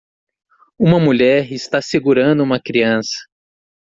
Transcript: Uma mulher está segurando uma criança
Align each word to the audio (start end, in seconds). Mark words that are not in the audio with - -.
Uma 0.79 0.99
mulher 0.99 1.51
está 1.53 1.79
segurando 1.79 2.41
uma 2.41 2.59
criança 2.59 3.15